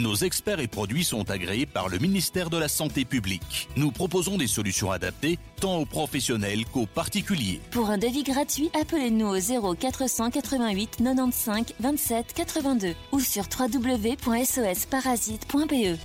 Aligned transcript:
Nos 0.00 0.14
experts 0.14 0.60
et 0.60 0.66
produits 0.66 1.04
sont 1.04 1.30
agréés 1.30 1.66
par 1.66 1.90
le 1.90 1.98
ministère 1.98 2.48
de 2.48 2.56
la 2.56 2.68
Santé 2.68 3.04
publique. 3.04 3.68
Nous 3.76 3.90
proposons 3.90 4.38
des 4.38 4.46
solutions 4.46 4.90
adaptées 4.90 5.38
tant 5.60 5.76
aux 5.76 5.84
professionnels 5.84 6.64
qu'aux 6.64 6.86
particuliers. 6.86 7.60
Pour 7.70 7.90
un 7.90 7.98
devis 7.98 8.22
gratuit, 8.22 8.70
appelez-nous 8.80 9.26
au 9.26 9.38
0 9.38 9.74
488 9.74 10.96
95 11.04 11.64
27 11.80 12.32
82 12.32 12.94
ou 13.12 13.20
sur 13.20 13.44
www.sosparasite.be. 13.44 15.98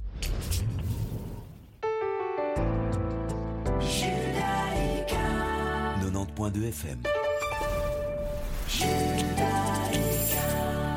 90.2 6.11 6.67
FM. 6.67 6.99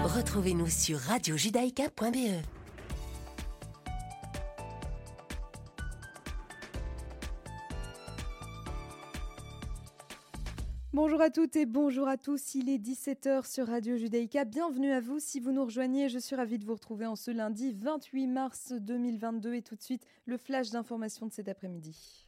Retrouvez-nous 0.04 0.68
sur 0.68 0.98
radiojudaïka.be. 0.98 2.57
Bonjour 11.00 11.20
à 11.20 11.30
toutes 11.30 11.54
et 11.54 11.64
bonjour 11.64 12.08
à 12.08 12.16
tous, 12.16 12.56
il 12.56 12.68
est 12.68 12.78
17h 12.78 13.48
sur 13.48 13.68
Radio 13.68 13.96
Judaïka. 13.96 14.44
Bienvenue 14.44 14.90
à 14.90 15.00
vous 15.00 15.20
si 15.20 15.38
vous 15.38 15.52
nous 15.52 15.64
rejoignez. 15.64 16.08
Je 16.08 16.18
suis 16.18 16.34
ravie 16.34 16.58
de 16.58 16.64
vous 16.64 16.74
retrouver 16.74 17.06
en 17.06 17.14
ce 17.14 17.30
lundi 17.30 17.70
28 17.70 18.26
mars 18.26 18.72
2022 18.72 19.54
et 19.54 19.62
tout 19.62 19.76
de 19.76 19.80
suite 19.80 20.04
le 20.26 20.36
flash 20.36 20.70
d'information 20.70 21.26
de 21.26 21.32
cet 21.32 21.46
après-midi. 21.46 22.26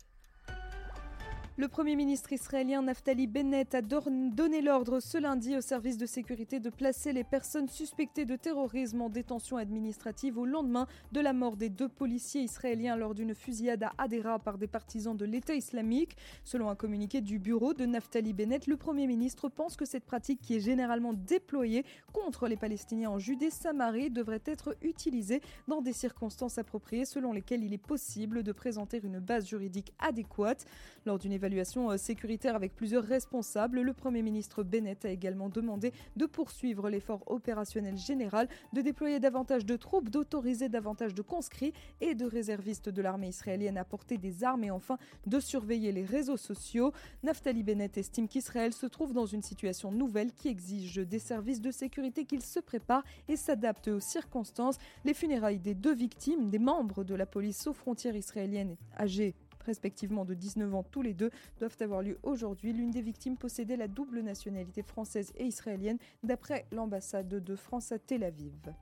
Le 1.61 1.69
Premier 1.69 1.95
ministre 1.95 2.33
israélien 2.33 2.81
Naftali 2.81 3.27
Bennett 3.27 3.75
a 3.75 3.83
donné 3.83 4.63
l'ordre 4.63 4.99
ce 4.99 5.19
lundi 5.19 5.59
au 5.59 5.61
service 5.61 5.99
de 5.99 6.07
sécurité 6.07 6.59
de 6.59 6.71
placer 6.71 7.13
les 7.13 7.23
personnes 7.23 7.69
suspectées 7.69 8.25
de 8.25 8.35
terrorisme 8.35 9.03
en 9.03 9.11
détention 9.11 9.59
administrative 9.59 10.39
au 10.39 10.47
lendemain 10.47 10.87
de 11.13 11.21
la 11.21 11.35
mort 11.35 11.59
des 11.59 11.69
deux 11.69 11.91
policiers 11.91 12.41
israéliens 12.41 12.97
lors 12.97 13.15
d'une 13.15 13.35
fusillade 13.35 13.83
à 13.83 13.93
Hadera 13.99 14.39
par 14.39 14.57
des 14.57 14.69
partisans 14.69 15.15
de 15.15 15.27
l'État 15.27 15.55
islamique. 15.55 16.17
Selon 16.45 16.71
un 16.71 16.75
communiqué 16.75 17.21
du 17.21 17.39
bureau 17.39 17.75
de 17.75 17.85
Naftali 17.85 18.33
Bennett, 18.33 18.67
le 18.67 18.79
Premier 18.79 19.07
ministre 19.07 19.51
pense 19.51 19.77
que 19.77 19.85
cette 19.85 20.07
pratique 20.07 20.41
qui 20.41 20.57
est 20.57 20.61
généralement 20.61 21.13
déployée 21.13 21.85
contre 22.15 22.49
les 22.49 22.57
Palestiniens 22.57 23.11
en 23.11 23.19
Judée-Samarie 23.19 24.09
devrait 24.09 24.41
être 24.47 24.79
utilisée 24.81 25.43
dans 25.69 25.83
des 25.83 25.93
circonstances 25.93 26.57
appropriées 26.57 27.05
selon 27.05 27.35
lesquelles 27.35 27.63
il 27.63 27.75
est 27.75 27.87
possible 27.87 28.43
de 28.45 28.53
présenter 28.53 28.99
une 29.05 29.19
base 29.19 29.47
juridique 29.47 29.93
adéquate. 29.99 30.65
Lors 31.05 31.19
d'une 31.19 31.33
évaluation 31.33 31.50
évaluation 31.51 31.91
euh, 31.91 31.97
sécuritaire 31.97 32.55
avec 32.55 32.77
plusieurs 32.77 33.03
responsables. 33.03 33.81
Le 33.81 33.93
Premier 33.93 34.23
ministre 34.23 34.63
Bennett 34.63 35.05
a 35.05 35.11
également 35.11 35.49
demandé 35.49 35.93
de 36.17 36.27
poursuivre 36.27 36.89
l'effort 36.89 37.23
opérationnel 37.27 37.97
général, 37.97 38.49
de 38.73 38.81
déployer 38.81 39.19
davantage 39.19 39.67
de 39.67 39.77
troupes, 39.77 40.11
d'autoriser 40.11 40.69
davantage 40.69 41.13
de 41.13 41.23
conscrits 41.23 41.73
et 42.01 42.15
de 42.15 42.25
réservistes 42.25 42.89
de 42.89 43.03
l'armée 43.03 43.29
israélienne 43.29 43.79
à 43.79 43.85
porter 43.85 44.17
des 44.17 44.45
armes 44.45 44.63
et 44.63 44.71
enfin 44.71 44.97
de 45.27 45.41
surveiller 45.41 45.91
les 45.91 46.05
réseaux 46.05 46.37
sociaux. 46.37 46.93
Naftali 47.25 47.65
Bennett 47.65 47.99
estime 47.99 48.29
qu'Israël 48.29 48.73
se 48.73 48.87
trouve 48.87 49.13
dans 49.13 49.27
une 49.27 49.43
situation 49.43 49.91
nouvelle 49.91 50.33
qui 50.33 50.49
exige 50.49 50.97
des 50.97 51.19
services 51.19 51.61
de 51.61 51.73
sécurité 51.73 52.25
qu'ils 52.27 52.43
se 52.43 52.61
préparent 52.61 53.05
et 53.29 53.37
s'adaptent 53.37 53.89
aux 53.89 54.01
circonstances. 54.01 54.79
Les 55.05 55.15
funérailles 55.15 55.59
des 55.59 55.75
deux 55.75 55.95
victimes, 55.95 56.49
des 56.49 56.61
membres 56.61 57.03
de 57.03 57.15
la 57.17 57.27
police 57.27 57.67
aux 57.67 57.73
frontières 57.73 58.17
israéliennes 58.17 58.77
âgés 58.97 59.35
respectivement 59.71 60.25
de 60.25 60.35
19 60.35 60.75
ans 60.75 60.83
tous 60.83 61.01
les 61.01 61.15
deux, 61.15 61.31
doivent 61.61 61.77
avoir 61.81 62.03
lieu 62.03 62.19
aujourd'hui. 62.25 62.73
L'une 62.73 62.91
des 62.91 63.03
victimes 63.03 63.37
possédait 63.37 63.77
la 63.77 63.87
double 63.87 64.21
nationalité 64.21 64.83
française 64.83 65.33
et 65.37 65.45
israélienne, 65.45 65.99
d'après 66.25 66.67
l'ambassade 66.73 67.29
de 67.29 67.57
France 67.57 67.93
à 67.93 67.99
Tel 68.01 68.25
Aviv. 68.25 68.75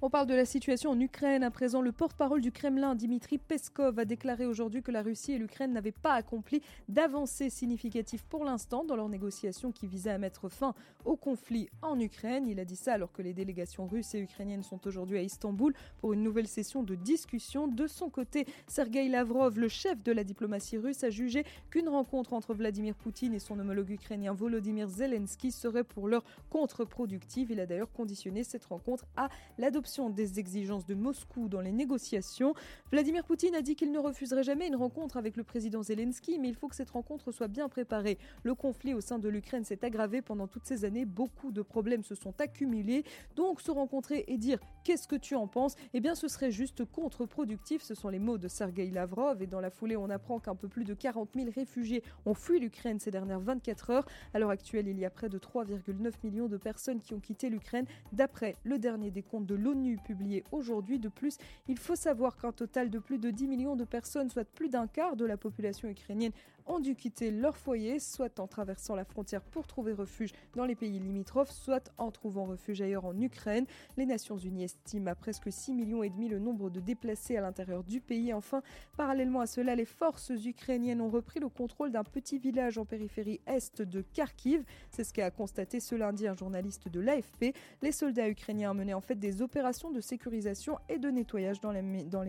On 0.00 0.10
parle 0.10 0.28
de 0.28 0.34
la 0.34 0.44
situation 0.44 0.90
en 0.90 1.00
Ukraine. 1.00 1.42
À 1.42 1.50
présent, 1.50 1.82
le 1.82 1.90
porte-parole 1.90 2.40
du 2.40 2.52
Kremlin, 2.52 2.94
Dimitri 2.94 3.36
Peskov, 3.36 3.98
a 3.98 4.04
déclaré 4.04 4.46
aujourd'hui 4.46 4.80
que 4.80 4.92
la 4.92 5.02
Russie 5.02 5.32
et 5.32 5.38
l'Ukraine 5.38 5.72
n'avaient 5.72 5.90
pas 5.90 6.12
accompli 6.12 6.62
d'avancées 6.88 7.50
significatives 7.50 8.24
pour 8.28 8.44
l'instant 8.44 8.84
dans 8.84 8.94
leurs 8.94 9.08
négociations 9.08 9.72
qui 9.72 9.88
visaient 9.88 10.12
à 10.12 10.18
mettre 10.18 10.48
fin 10.48 10.72
au 11.04 11.16
conflit 11.16 11.68
en 11.82 11.98
Ukraine. 11.98 12.46
Il 12.46 12.60
a 12.60 12.64
dit 12.64 12.76
ça 12.76 12.92
alors 12.92 13.10
que 13.10 13.22
les 13.22 13.32
délégations 13.32 13.88
russes 13.88 14.14
et 14.14 14.20
ukrainiennes 14.20 14.62
sont 14.62 14.86
aujourd'hui 14.86 15.18
à 15.18 15.22
Istanbul 15.22 15.74
pour 16.00 16.12
une 16.12 16.22
nouvelle 16.22 16.46
session 16.46 16.84
de 16.84 16.94
discussion. 16.94 17.66
De 17.66 17.88
son 17.88 18.08
côté, 18.08 18.46
Sergei 18.68 19.08
Lavrov, 19.08 19.58
le 19.58 19.68
chef 19.68 20.00
de 20.04 20.12
la 20.12 20.22
diplomatie 20.22 20.78
russe, 20.78 21.02
a 21.02 21.10
jugé 21.10 21.44
qu'une 21.70 21.88
rencontre 21.88 22.34
entre 22.34 22.54
Vladimir 22.54 22.94
Poutine 22.94 23.34
et 23.34 23.40
son 23.40 23.58
homologue 23.58 23.90
ukrainien 23.90 24.32
Volodymyr 24.32 24.86
Zelensky 24.88 25.50
serait 25.50 25.82
pour 25.82 26.06
l'heure 26.06 26.24
contre-productive. 26.50 27.50
Il 27.50 27.58
a 27.58 27.66
d'ailleurs 27.66 27.90
conditionné 27.90 28.44
cette 28.44 28.64
rencontre 28.66 29.04
à 29.16 29.28
l'adoption 29.58 29.87
des 30.10 30.38
exigences 30.38 30.84
de 30.84 30.94
Moscou 30.94 31.48
dans 31.48 31.62
les 31.62 31.72
négociations. 31.72 32.52
Vladimir 32.92 33.24
Poutine 33.24 33.54
a 33.54 33.62
dit 33.62 33.74
qu'il 33.74 33.90
ne 33.90 33.98
refuserait 33.98 34.42
jamais 34.42 34.68
une 34.68 34.76
rencontre 34.76 35.16
avec 35.16 35.36
le 35.36 35.44
président 35.44 35.82
Zelensky, 35.82 36.38
mais 36.38 36.48
il 36.48 36.54
faut 36.54 36.68
que 36.68 36.76
cette 36.76 36.90
rencontre 36.90 37.32
soit 37.32 37.48
bien 37.48 37.70
préparée. 37.70 38.18
Le 38.42 38.54
conflit 38.54 38.92
au 38.92 39.00
sein 39.00 39.18
de 39.18 39.28
l'Ukraine 39.30 39.64
s'est 39.64 39.82
aggravé 39.84 40.20
pendant 40.20 40.46
toutes 40.46 40.66
ces 40.66 40.84
années, 40.84 41.06
beaucoup 41.06 41.52
de 41.52 41.62
problèmes 41.62 42.02
se 42.02 42.14
sont 42.14 42.38
accumulés, 42.38 43.02
donc 43.34 43.62
se 43.62 43.70
rencontrer 43.70 44.24
et 44.28 44.36
dire 44.36 44.58
qu'est-ce 44.84 45.08
que 45.08 45.16
tu 45.16 45.34
en 45.34 45.46
penses, 45.46 45.74
eh 45.94 46.00
bien 46.00 46.14
ce 46.14 46.28
serait 46.28 46.50
juste 46.50 46.84
contre-productif, 46.84 47.82
ce 47.82 47.94
sont 47.94 48.10
les 48.10 48.18
mots 48.18 48.36
de 48.36 48.48
Sergei 48.48 48.90
Lavrov, 48.90 49.42
et 49.42 49.46
dans 49.46 49.60
la 49.60 49.70
foulée 49.70 49.96
on 49.96 50.10
apprend 50.10 50.38
qu'un 50.38 50.54
peu 50.54 50.68
plus 50.68 50.84
de 50.84 50.92
40 50.92 51.30
000 51.34 51.48
réfugiés 51.54 52.02
ont 52.26 52.34
fui 52.34 52.60
l'Ukraine 52.60 53.00
ces 53.00 53.10
dernières 53.10 53.40
24 53.40 53.90
heures. 53.90 54.06
À 54.34 54.38
l'heure 54.38 54.50
actuelle, 54.50 54.86
il 54.86 54.98
y 54.98 55.06
a 55.06 55.10
près 55.10 55.30
de 55.30 55.38
3,9 55.38 56.12
millions 56.22 56.48
de 56.48 56.58
personnes 56.58 57.00
qui 57.00 57.14
ont 57.14 57.20
quitté 57.20 57.48
l'Ukraine, 57.48 57.86
d'après 58.12 58.56
le 58.64 58.78
dernier 58.78 59.10
décompte 59.10 59.46
de 59.46 59.54
l'ONU 59.54 59.77
publié 60.04 60.44
aujourd'hui. 60.52 60.98
De 60.98 61.08
plus, 61.08 61.38
il 61.68 61.78
faut 61.78 61.96
savoir 61.96 62.36
qu'un 62.36 62.52
total 62.52 62.90
de 62.90 62.98
plus 62.98 63.18
de 63.18 63.30
10 63.30 63.46
millions 63.46 63.76
de 63.76 63.84
personnes, 63.84 64.28
soit 64.30 64.44
plus 64.44 64.68
d'un 64.68 64.86
quart 64.86 65.16
de 65.16 65.24
la 65.24 65.36
population 65.36 65.88
ukrainienne, 65.88 66.32
ont 66.68 66.80
dû 66.80 66.94
quitter 66.94 67.30
leur 67.30 67.56
foyer, 67.56 67.98
soit 67.98 68.38
en 68.38 68.46
traversant 68.46 68.94
la 68.94 69.04
frontière 69.04 69.42
pour 69.42 69.66
trouver 69.66 69.92
refuge 69.92 70.32
dans 70.54 70.64
les 70.64 70.74
pays 70.74 70.98
limitrophes, 70.98 71.50
soit 71.50 71.92
en 71.98 72.10
trouvant 72.10 72.44
refuge 72.44 72.80
ailleurs 72.80 73.04
en 73.04 73.18
Ukraine. 73.20 73.66
Les 73.96 74.06
Nations 74.06 74.36
Unies 74.36 74.64
estiment 74.64 75.10
à 75.10 75.14
presque 75.14 75.50
6 75.50 75.74
millions 75.74 76.02
et 76.02 76.10
demi 76.10 76.28
le 76.28 76.38
nombre 76.38 76.70
de 76.70 76.80
déplacés 76.80 77.36
à 77.36 77.40
l'intérieur 77.40 77.82
du 77.82 78.00
pays. 78.00 78.32
Enfin, 78.32 78.62
parallèlement 78.96 79.40
à 79.40 79.46
cela, 79.46 79.74
les 79.74 79.84
forces 79.84 80.30
ukrainiennes 80.30 81.00
ont 81.00 81.10
repris 81.10 81.40
le 81.40 81.48
contrôle 81.48 81.90
d'un 81.90 82.04
petit 82.04 82.38
village 82.38 82.78
en 82.78 82.84
périphérie 82.84 83.40
est 83.46 83.82
de 83.82 84.02
Kharkiv. 84.02 84.64
C'est 84.90 85.04
ce 85.04 85.12
qu'a 85.12 85.30
constaté 85.30 85.80
ce 85.80 85.94
lundi 85.94 86.26
un 86.26 86.34
journaliste 86.34 86.88
de 86.88 87.00
l'AFP. 87.00 87.54
Les 87.82 87.92
soldats 87.92 88.28
ukrainiens 88.28 88.74
menaient 88.74 88.94
en 88.94 89.00
fait 89.00 89.14
des 89.14 89.42
opérations 89.42 89.90
de 89.90 90.00
sécurisation 90.00 90.78
et 90.88 90.98
de 90.98 91.08
nettoyage 91.08 91.60
dans 91.60 91.72
les, 91.72 91.82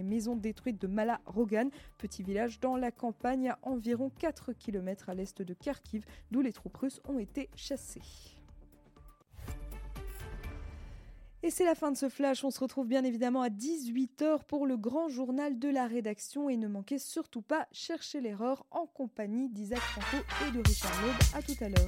maisons 0.04 0.36
détruites 0.36 0.82
de 0.82 0.88
Mala 0.88 1.20
Rogan, 1.26 1.70
petit 1.98 2.24
village 2.24 2.60
dans 2.60 2.78
la 2.78 2.92
campagne 2.92 3.50
à 3.50 3.60
environ 3.64 4.12
4 4.20 4.29
4 4.30 4.54
km 4.54 5.10
à 5.10 5.16
l'est 5.16 5.42
de 5.42 5.54
Kharkiv, 5.56 6.06
d'où 6.30 6.42
les 6.42 6.54
troupes 6.54 6.78
russes 6.78 7.02
ont 7.06 7.18
été 7.18 7.50
chassées. 7.56 8.04
Et 11.42 11.50
c'est 11.50 11.66
la 11.66 11.74
fin 11.74 11.92
de 11.92 11.98
ce 11.98 12.10
flash. 12.10 12.44
On 12.44 12.52
se 12.52 12.60
retrouve 12.60 12.88
bien 12.88 13.04
évidemment 13.04 13.42
à 13.42 13.50
18h 13.50 14.44
pour 14.44 14.68
le 14.68 14.78
grand 14.78 15.08
journal 15.08 15.58
de 15.58 15.70
la 15.70 15.88
rédaction. 15.88 16.48
Et 16.48 16.58
ne 16.58 16.68
manquez 16.68 17.00
surtout 17.00 17.42
pas 17.42 17.68
Chercher 17.72 18.22
l'erreur 18.22 18.68
en 18.70 18.86
compagnie 18.86 19.50
d'Isaac 19.50 19.80
Franco 19.80 20.24
et 20.48 20.52
de 20.52 20.62
Richard 20.68 21.02
Laube. 21.02 21.16
A 21.34 21.42
tout 21.42 21.64
à 21.64 21.70
l'heure. 21.70 21.88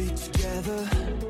be 0.00 0.08
together. 0.16 1.29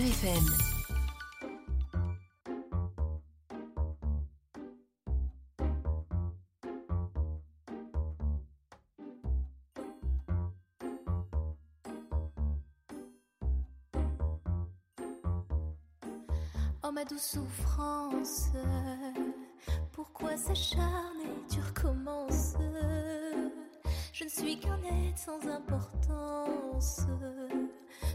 90.2 0.00 0.06
FM. 0.06 0.46
Oh 16.82 16.92
ma 16.92 17.04
douce 17.04 17.20
souffrance, 17.20 18.48
pourquoi 19.92 20.36
s'acharner, 20.38 21.28
tu 21.50 21.60
recommences? 21.60 22.54
Je 24.14 24.24
ne 24.24 24.28
suis 24.30 24.58
qu'un 24.58 24.78
être 24.82 25.18
sans 25.18 25.46
importance. 25.46 27.02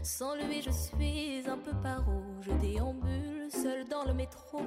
Sans 0.06 0.36
lui, 0.36 0.62
je 0.62 0.70
suis 0.70 1.42
un 1.48 1.58
peu 1.58 1.72
paro. 1.82 2.22
Je 2.40 2.52
déambule 2.52 3.50
seul 3.50 3.84
dans 3.88 4.04
le 4.04 4.14
métro. 4.14 4.60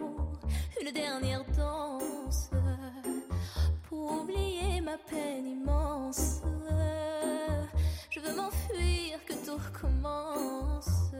Une 0.82 0.92
dernière 0.92 1.46
danse 1.56 2.50
pour 3.88 4.24
oublier 4.24 4.82
ma 4.82 4.98
peine 4.98 5.48
immense. 5.48 6.42
Je 8.10 8.20
veux 8.20 8.36
m'enfuir, 8.36 9.24
que 9.26 9.34
tout 9.46 9.56
recommence. 9.56 11.14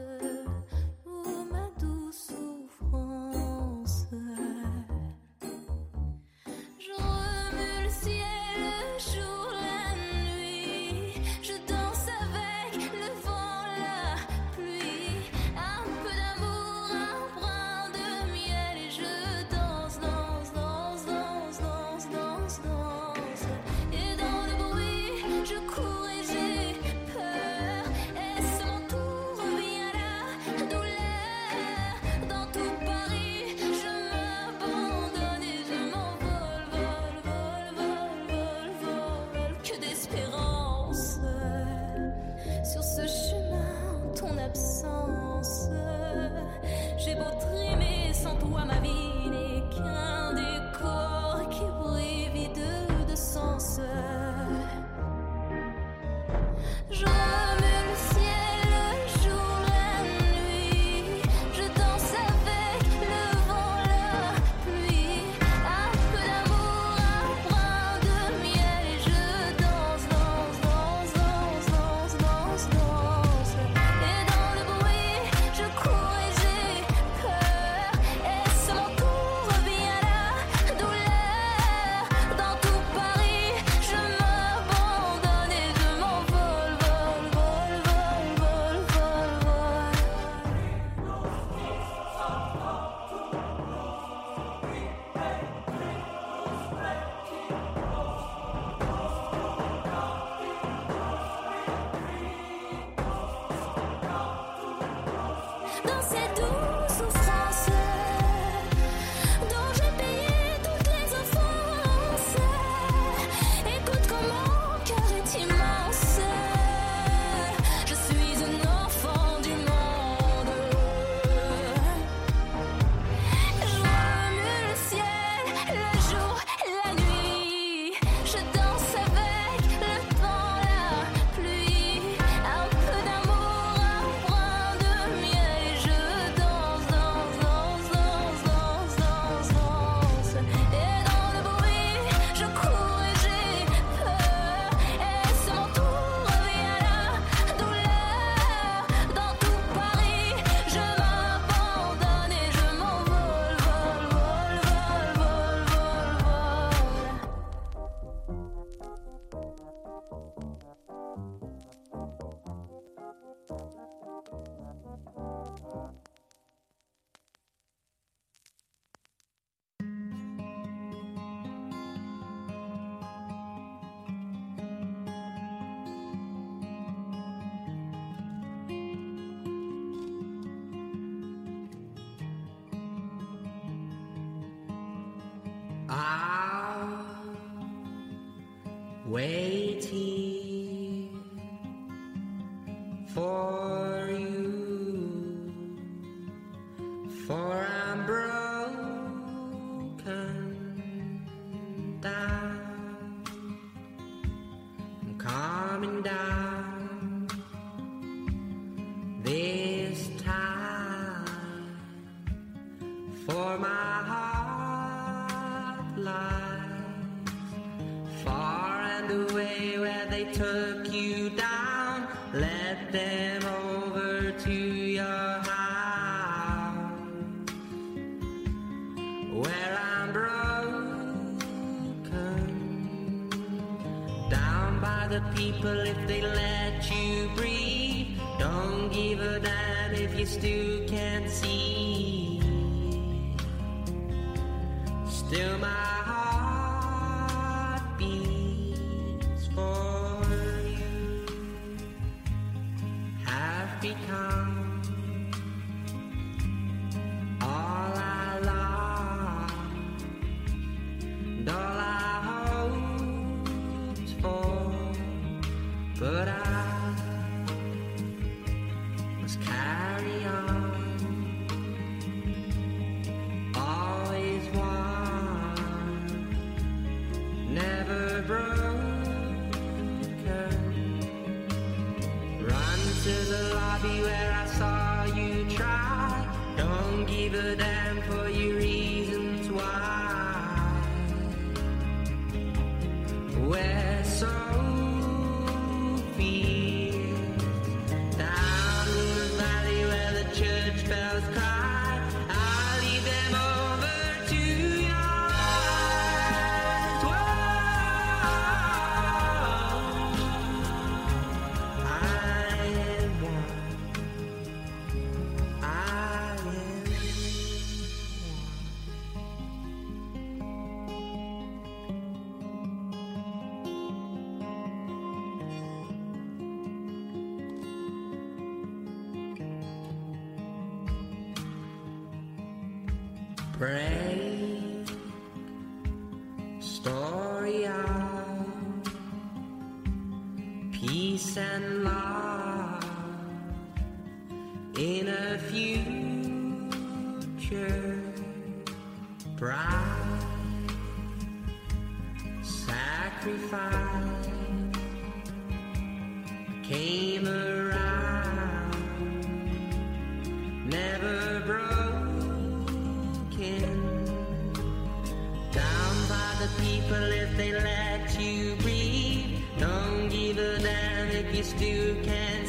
people 366.90 367.12
if 367.12 367.36
they 367.36 367.52
let 367.52 368.20
you 368.20 368.56
breathe. 368.56 369.38
Don't 369.58 370.08
give 370.08 370.38
a 370.38 370.58
damn 370.58 371.08
if 371.10 371.34
you 371.36 371.44
still 371.44 371.94
can't 372.02 372.48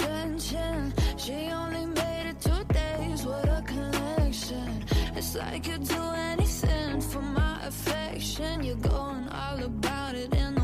attention. 0.00 0.92
She 1.16 1.50
only 1.50 1.86
made 1.86 2.26
it 2.30 2.40
two 2.40 2.64
days. 2.72 3.24
What 3.24 3.48
a 3.48 3.62
connection. 3.66 4.84
It's 5.14 5.34
like 5.34 5.66
you'd 5.66 5.86
do 5.86 6.02
anything 6.32 7.00
for 7.00 7.22
my 7.22 7.60
affection. 7.64 8.62
You're 8.62 8.76
going 8.76 9.28
all 9.28 9.62
about 9.62 10.14
it 10.14 10.34
in 10.34 10.54
the 10.54 10.63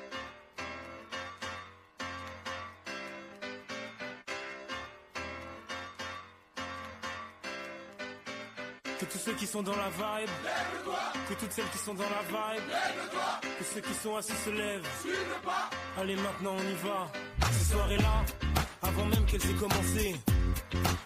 tous 9.11 9.19
ceux 9.19 9.33
qui 9.33 9.47
sont 9.47 9.61
dans 9.61 9.75
la 9.75 9.89
vibe, 9.89 10.29
que 11.29 11.33
toutes 11.33 11.51
celles 11.51 11.69
qui 11.71 11.77
sont 11.77 11.93
dans 11.93 12.03
la 12.03 12.21
vibe, 12.27 12.63
que 13.59 13.63
ceux 13.63 13.81
qui 13.81 13.93
sont 13.93 14.15
assis 14.15 14.33
se 14.45 14.49
lèvent. 14.49 14.87
Allez, 15.99 16.15
maintenant 16.15 16.55
on 16.57 16.61
y 16.61 16.75
va. 16.83 17.11
Ces 17.51 17.73
soirées-là, 17.73 18.23
avant 18.81 19.05
même 19.05 19.25
qu'elles 19.25 19.49
aient 19.49 19.59
commencé, 19.59 20.15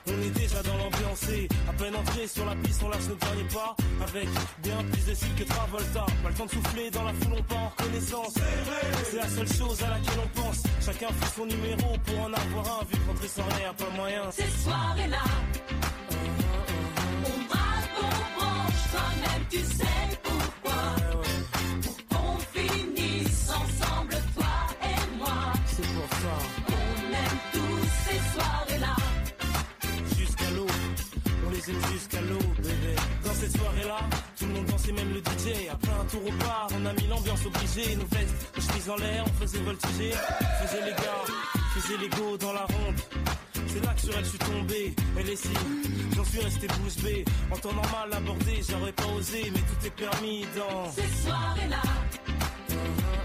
on 0.08 0.22
est 0.22 0.30
déjà 0.30 0.62
dans 0.62 0.78
l'ambiancé. 0.78 1.48
À 1.68 1.74
peine 1.74 1.96
entré 1.96 2.28
sur 2.28 2.46
la 2.46 2.56
piste, 2.56 2.82
on 2.84 2.90
lâche 2.90 3.08
nos 3.10 3.16
derniers 3.16 3.48
pas. 3.54 3.76
Avec 4.08 4.30
bien 4.60 4.78
plus 4.92 5.06
de 5.06 5.14
style 5.14 5.36
que 5.36 5.44
Travolta. 5.44 6.06
Pas 6.24 6.30
le 6.30 6.36
temps 6.36 6.46
de 6.46 6.52
souffler 6.52 6.92
dans 6.92 7.04
la 7.04 7.14
foule, 7.14 7.34
on 7.40 7.44
part 7.44 7.58
en 7.58 7.70
reconnaissance. 7.70 8.34
C'est 9.10 9.18
la 9.18 9.28
seule 9.28 9.52
chose 9.52 9.84
à 9.84 9.90
laquelle 9.90 10.20
on 10.24 10.42
pense. 10.42 10.64
Chacun 10.86 11.08
fait 11.08 11.36
son 11.36 11.46
numéro 11.46 11.98
pour 12.06 12.20
en 12.20 12.34
avoir 12.34 12.82
un. 12.82 12.86
Vu 12.86 12.98
que 12.98 13.08
rentrer 13.08 13.28
sans 13.28 13.44
rien, 13.58 13.74
pas 13.74 13.90
moyen. 13.96 14.32
Ces 14.32 14.64
soirées-là, 14.64 15.24
toi-même 18.96 19.44
tu 19.50 19.60
sais 19.60 20.08
pourquoi. 20.24 20.82
Pour 21.84 21.98
qu'on 22.10 22.38
finisse 22.54 23.50
ensemble, 23.50 24.16
toi 24.36 24.56
et 24.84 25.18
moi. 25.18 25.54
C'est 25.66 25.90
pour 25.96 26.10
ça. 26.22 26.36
On 26.70 27.14
aime 27.24 27.40
tous 27.56 27.84
ces 28.06 28.20
soirées-là. 28.34 28.96
Jusqu'à 30.18 30.50
l'eau, 30.56 30.68
on 31.46 31.50
les 31.50 31.70
aime 31.70 31.84
jusqu'à 31.92 32.22
l'eau, 32.22 32.46
bébé. 32.58 32.96
Dans 33.24 33.34
cette 33.34 33.58
soirée-là, 33.58 34.00
tout 34.38 34.46
le 34.46 34.54
monde 34.54 34.66
dansait, 34.66 34.92
même 34.94 35.14
le 35.14 35.20
DJ. 35.20 35.68
Après 35.72 35.92
un 35.92 36.06
tour 36.06 36.22
au 36.26 36.32
bar, 36.44 36.68
on 36.78 36.86
a 36.86 36.94
mis 36.94 37.08
l'ambiance 37.08 37.46
obligée. 37.46 37.96
Nos 37.96 38.08
vestes, 38.16 38.36
nos 38.56 38.62
chemises 38.62 38.90
en 38.90 38.96
l'air, 38.98 39.26
on 39.28 39.42
faisait 39.42 39.60
voltiger. 39.60 40.12
On 40.42 40.68
faisait 40.68 40.86
les 40.86 40.92
gars, 40.92 41.24
faisait 41.76 41.98
les 41.98 42.10
go 42.10 42.38
dans 42.38 42.54
la 42.54 42.66
ronde. 42.66 43.00
C'est 43.68 43.84
là 43.84 43.94
que 43.94 44.02
sur 44.02 44.18
elle 44.18 44.24
je 44.24 44.30
suis 44.30 44.40
tombé, 44.40 44.96
elle 45.18 45.30
est 45.30 45.36
si, 45.36 45.50
j'en 46.16 46.24
suis 46.24 46.40
resté 46.40 46.68
bouche 46.68 47.04
bée. 47.04 47.26
En 47.52 47.58
temps 47.58 47.74
normal 47.74 48.14
abordé, 48.14 48.62
j'aurais 48.70 48.94
pas 48.94 49.08
osé, 49.18 49.52
mais 49.54 49.60
tout 49.60 49.86
est 49.86 49.96
permis 49.96 50.46
dans 50.56 50.92
Ces 50.92 51.24
soirées-là, 51.24 51.82
on 52.70 53.25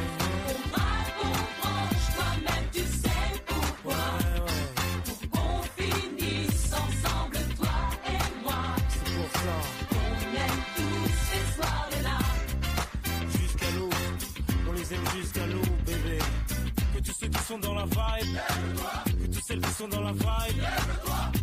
dans 19.87 20.01
la 20.01 20.11
vibe, 20.11 20.63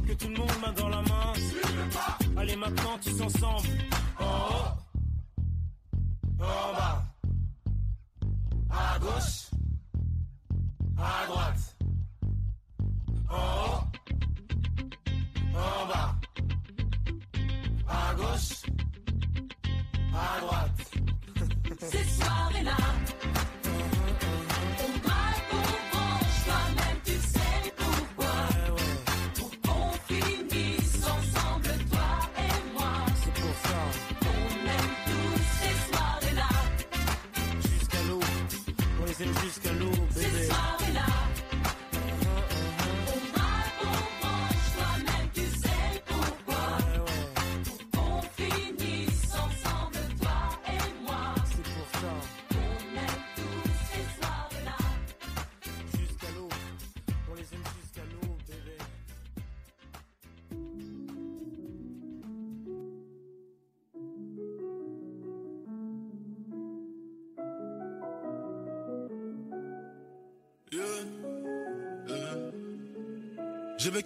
que 0.07 0.13
tout 0.13 0.29
le 0.29 0.37
monde 0.37 0.51
main 0.61 0.73
dans 0.73 0.89
la 0.89 1.03
main. 1.03 1.33
Allez 2.37 2.57
maintenant 2.57 2.99
tous 3.03 3.21
ensemble. 3.21 3.69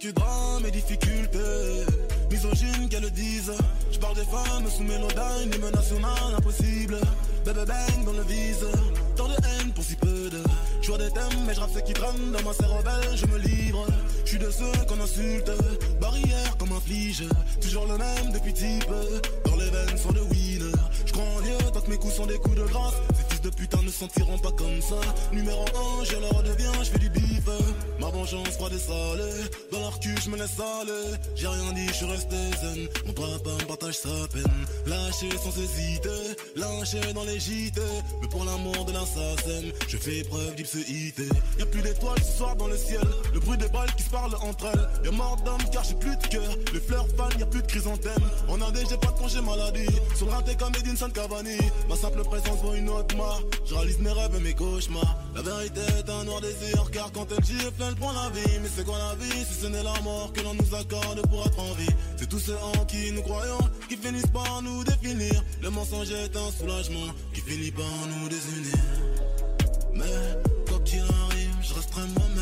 Vécu 0.03 0.13
drame 0.13 0.65
et 0.65 0.71
difficultés, 0.71 1.85
misogyne 2.29 2.89
qu'elles 2.89 3.03
le 3.03 3.11
disent. 3.11 3.53
Je 3.89 3.97
parle 3.99 4.15
des 4.15 4.25
femmes 4.25 4.69
sous 4.69 4.83
mélodyne, 4.83 5.49
des 5.49 5.57
menaces 5.57 5.91
humaines 5.91 6.35
impossibles. 6.37 6.99
Bébé 7.45 7.65
bang 7.65 8.05
dans 8.05 8.11
le 8.11 8.23
vise, 8.23 8.65
tant 9.15 9.27
de 9.29 9.33
haine 9.33 9.71
pour 9.73 9.83
si 9.83 9.95
peu 9.95 10.29
de. 10.29 10.43
Je 10.81 10.91
des 10.91 11.09
thèmes, 11.11 11.45
mais 11.47 11.53
je 11.53 11.59
rappe 11.61 11.71
ce 11.73 11.79
qui 11.79 11.93
traîne 11.93 12.31
dans 12.33 12.43
ma 12.43 12.53
cervelle, 12.53 13.15
je 13.15 13.25
me 13.27 13.37
livre. 13.37 13.85
Je 14.25 14.29
suis 14.29 14.39
de 14.39 14.51
ceux 14.51 14.85
qu'on 14.87 14.99
insulte, 14.99 15.51
barrière 16.01 16.53
m'afflige. 16.69 17.23
Toujours 17.61 17.85
le 17.87 17.97
même 17.97 18.31
depuis 18.33 18.53
type. 18.53 18.85
Dans 19.45 19.55
les 19.55 19.69
veines 19.69 19.97
sont 19.97 20.11
de 20.11 20.21
winner. 20.21 20.71
Je 21.05 21.13
crois 21.13 21.25
en 21.37 21.41
Dieu 21.41 21.57
tant 21.73 21.81
que 21.81 21.89
mes 21.89 21.97
coups 21.97 22.15
sont 22.15 22.25
des 22.25 22.37
coups 22.37 22.55
de 22.55 22.63
grâce. 22.63 22.95
Ces 23.15 23.23
fils 23.29 23.41
de 23.41 23.49
putain 23.49 23.81
ne 23.81 23.91
sentiront 23.91 24.37
pas 24.39 24.51
comme 24.51 24.81
ça. 24.81 24.99
Numéro 25.31 25.63
1, 26.01 26.03
je 26.05 26.17
leur 26.17 26.31
redeviens, 26.31 26.71
je 26.83 26.89
fais 26.89 26.99
du 26.99 27.09
bif. 27.09 27.32
Ma 28.03 28.09
vengeance 28.09 28.49
froide 28.57 28.73
et 28.73 28.79
salée. 28.79 29.47
Dans 29.71 29.79
leur 29.79 29.97
cul, 29.97 30.13
je 30.21 30.29
me 30.29 30.35
laisse 30.35 30.59
aller. 30.59 31.17
J'ai 31.35 31.47
rien 31.47 31.71
dit, 31.71 31.87
je 31.87 31.93
suis 31.93 32.05
resté 32.05 32.35
zen. 32.61 32.87
Mon 33.05 33.13
papa 33.13 33.51
partage 33.65 33.97
sa 33.97 34.09
peine. 34.27 34.43
Lâché 34.85 35.29
sans 35.37 35.57
hésiter. 35.57 36.35
Lâché 36.57 37.13
dans 37.13 37.23
les 37.23 37.39
JT. 37.39 37.79
Mais 38.21 38.27
pour 38.27 38.43
l'amour 38.43 38.83
de 38.83 38.91
l'assassin, 38.91 39.71
je 39.87 39.95
fais 39.95 40.21
preuve 40.23 40.53
d'ipséité. 40.55 41.29
Y'a 41.57 41.65
plus 41.65 41.81
d'étoiles 41.81 42.21
ce 42.21 42.37
soir 42.39 42.57
dans 42.57 42.67
le 42.67 42.75
ciel. 42.75 43.07
Le 43.33 43.39
bruit 43.39 43.57
des 43.57 43.69
balles 43.69 43.93
qui 43.95 44.03
se 44.03 44.09
parlent 44.09 44.35
entre 44.41 44.65
elles. 44.65 45.05
Y'a 45.05 45.11
mort 45.11 45.37
d'homme 45.45 45.63
car 45.71 45.85
j'ai 45.85 45.95
plus 45.95 46.17
de 46.17 46.27
cœur. 46.27 46.57
Les 46.73 46.81
fleurs 46.81 47.07
fanent, 47.15 47.39
y'a 47.39 47.45
plus 47.45 47.61
de 47.61 47.67
chrysanthème. 47.67 48.23
En 48.49 48.59
Inde, 48.59 48.79
j'ai 48.89 48.97
pas 48.97 49.13
de 49.13 49.17
congé 49.17 49.39
maladie. 49.39 49.95
Sur 50.15 50.27
le 50.27 50.57
comme 50.57 50.75
Edinson 50.75 51.09
Cavani. 51.09 51.57
Ma 51.87 51.95
simple 51.95 52.21
présence 52.23 52.59
vaut 52.61 52.73
une 52.73 52.89
autre 52.89 53.15
marque. 53.15 53.45
Je 53.65 53.75
réalise 53.75 53.99
mes 53.99 54.11
rêves 54.11 54.35
et 54.35 54.41
mes 54.41 54.53
cauchemars. 54.53 55.15
La 55.35 55.41
vérité 55.41 55.79
est 55.99 56.09
un 56.09 56.25
noir 56.25 56.41
désir. 56.41 56.91
Car 56.91 57.09
quand 57.13 57.27
elle 57.31 57.43
gifle, 57.45 57.92
elle 57.93 57.99
prend 57.99 58.11
la 58.11 58.29
vie. 58.29 58.59
Mais 58.61 58.69
c'est 58.75 58.85
quoi 58.85 58.97
la 58.97 59.15
vie 59.15 59.45
si 59.45 59.61
ce 59.61 59.67
n'est 59.67 59.83
la 59.83 59.99
mort 60.01 60.31
que 60.33 60.41
l'on 60.41 60.53
nous 60.53 60.75
accorde 60.75 61.21
pour 61.29 61.45
être 61.45 61.59
en 61.59 61.73
vie? 61.73 61.89
C'est 62.17 62.27
tous 62.27 62.39
ceux 62.39 62.57
en 62.57 62.85
qui 62.85 63.11
nous 63.11 63.21
croyons 63.21 63.59
qui 63.89 63.97
finissent 63.97 64.27
par 64.27 64.61
nous 64.61 64.83
définir. 64.83 65.43
Le 65.61 65.69
mensonge 65.69 66.11
est 66.11 66.35
un 66.35 66.51
soulagement 66.51 67.13
qui 67.33 67.41
finit 67.41 67.71
par 67.71 67.85
nous 68.07 68.29
désunir. 68.29 68.77
Mais 69.93 70.43
quoi 70.67 70.79
qu'il 70.79 71.01
arrive, 71.01 71.55
je 71.61 71.73
resterai 71.73 72.01
moi-même. 72.15 72.32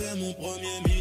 Fait 0.00 0.16
mon 0.16 0.32
premier. 0.32 0.99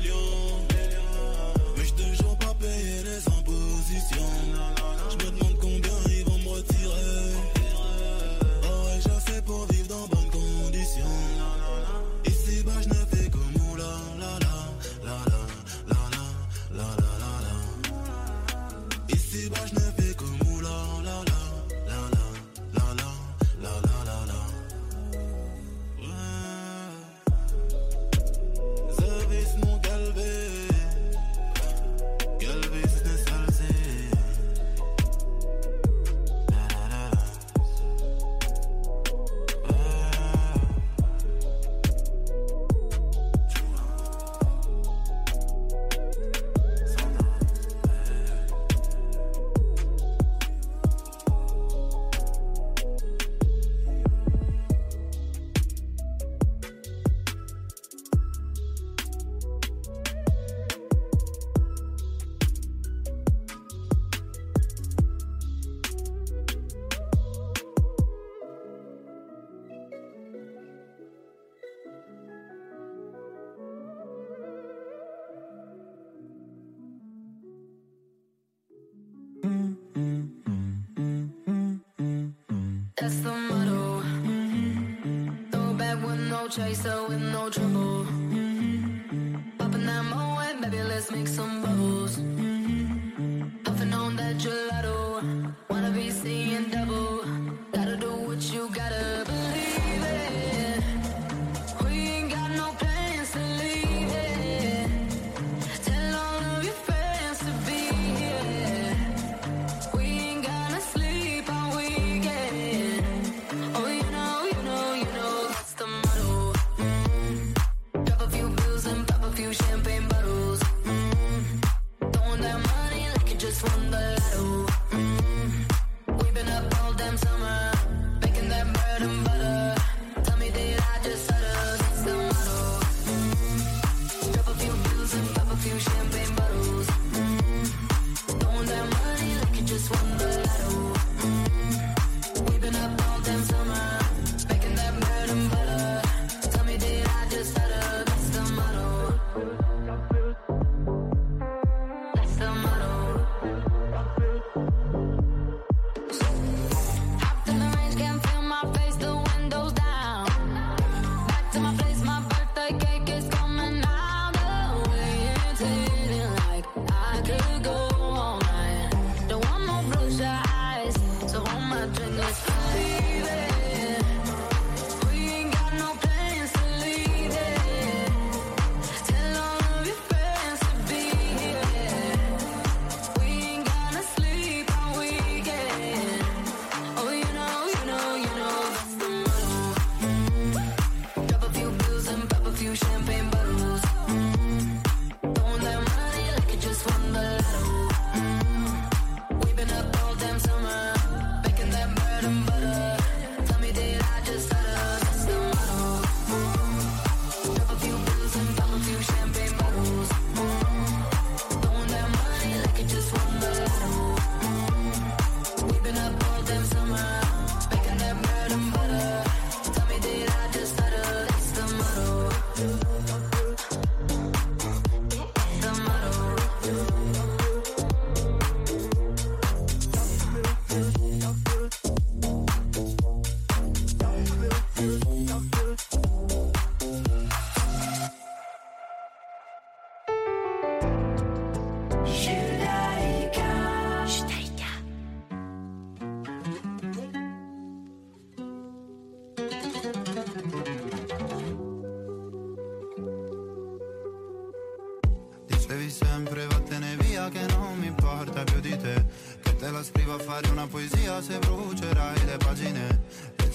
Fare 260.18 260.50
una 260.50 260.66
poesia 260.66 261.22
se 261.22 261.38
brucerai 261.38 262.26
le 262.26 262.38
pagine. 262.38 263.02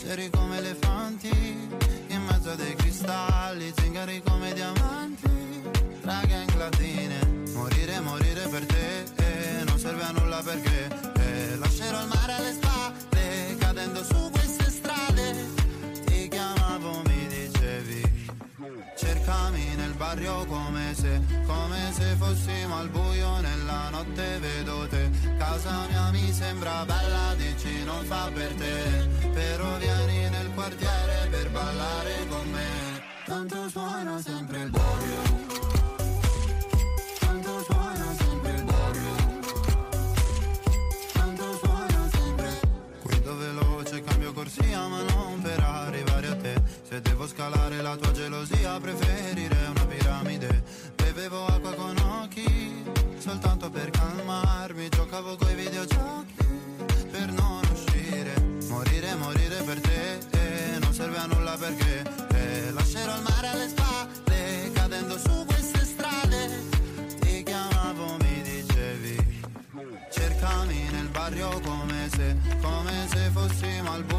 Leggeri 0.05 0.29
come 0.29 0.59
elefanti 0.59 1.31
In 2.09 2.23
mezzo 2.29 2.51
a 2.51 2.55
dei 2.55 2.75
cristalli. 2.75 3.73
Zingari 3.75 4.23
come 4.23 4.53
diamanti 4.53 5.63
Tra 6.03 6.21
gang 6.27 6.55
latine 6.57 7.43
Morire, 7.55 8.01
morire 8.01 8.47
per 8.49 8.67
te 8.67 9.05
eh, 9.17 9.65
Non 9.65 9.79
serve 9.79 10.03
a 10.03 10.11
nulla 10.11 10.43
perché 10.43 10.89
eh, 11.17 11.57
Lascerò 11.57 12.03
il 12.03 12.09
mare 12.09 12.33
alle 12.33 12.53
spalle 12.53 13.57
Cadendo 13.59 14.05
su 14.05 14.34
Nel 19.95 20.03
barrio 20.03 20.45
come 20.47 20.93
se, 20.93 21.21
come 21.47 21.93
se 21.93 22.17
fossimo 22.19 22.79
al 22.79 22.89
buio 22.89 23.39
nella 23.39 23.91
notte 23.91 24.41
vedo 24.41 24.89
te. 24.89 25.09
Casa 25.39 25.87
mia 25.89 26.11
mi 26.11 26.33
sembra 26.33 26.85
bella, 26.85 27.33
dici 27.37 27.85
non 27.85 28.05
fa 28.05 28.29
per 28.35 28.53
te. 28.55 29.29
Però 29.33 29.77
vieni 29.79 30.29
nel 30.31 30.51
quartiere 30.53 31.29
per 31.31 31.49
ballare 31.49 32.27
con 32.29 32.51
me. 32.51 33.03
Tanto 33.25 33.69
suona 33.69 34.21
sempre 34.21 34.63
il 34.63 34.71
barrio. 34.71 35.63
Corsia 44.35 44.89
ma 44.89 45.01
non 45.13 45.41
per 45.41 45.61
arrivare 45.61 46.27
a 46.27 46.35
te. 46.35 46.61
Se 46.83 47.01
devo 47.01 47.25
scalare 47.29 47.81
la 47.81 47.95
tua 47.95 48.11
gelosia 48.11 48.81
preferirei 48.81 49.54
Bevevo 51.25 51.47
acqua 51.47 51.73
con 51.73 51.97
occhi 52.21 52.85
Soltanto 53.17 53.71
per 53.71 53.89
calmarmi. 53.89 54.91
Giocavo 54.91 55.37
coi 55.37 55.55
videogiochi 55.55 56.35
Per 57.11 57.33
non 57.33 57.63
uscire. 57.73 58.35
Morire, 58.69 59.15
morire 59.15 59.63
per 59.63 59.81
te 59.81 60.19
eh, 60.19 60.79
Non 60.81 60.93
serve 60.93 61.17
a 61.17 61.25
nulla 61.25 61.57
perché 61.57 62.03
eh, 62.29 62.71
Lascerò 62.73 63.17
il 63.17 63.23
mare 63.23 63.47
alle 63.47 63.69
spalle 63.69 64.71
Cadendo 64.75 65.17
su 65.17 65.47
queste 65.47 65.85
strade. 65.87 66.63
Ti 67.21 67.43
chiamavo, 67.43 68.17
mi 68.21 68.43
dicevi 68.43 69.41
Cercami 70.11 70.89
nel 70.91 71.09
barrio 71.09 71.59
come 71.61 72.07
se, 72.11 72.37
come 72.61 73.09
se 73.09 73.31
fossimo 73.33 73.93
al 73.93 74.05
buio 74.05 74.14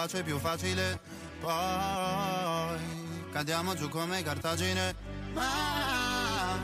bacio 0.00 0.22
più 0.22 0.38
facile. 0.38 0.98
Poi 1.40 1.52
cadiamo 3.32 3.74
giù 3.74 3.88
come 3.88 4.22
cartagine. 4.22 4.94
Mai 5.34 6.58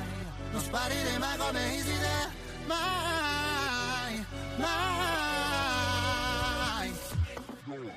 Non 0.53 0.63
sparire 0.63 1.19
mai 1.19 1.37
come 1.37 1.75
Iside. 1.75 2.31
Mai 2.67 4.25
Mai. 4.57 4.75